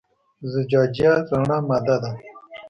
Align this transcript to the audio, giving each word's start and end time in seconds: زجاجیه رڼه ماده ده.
زجاجیه 0.51 1.13
رڼه 1.29 1.57
ماده 1.67 1.95
ده. 2.03 2.11